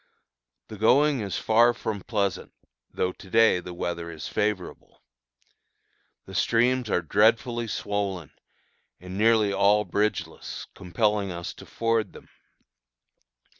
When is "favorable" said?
4.27-5.03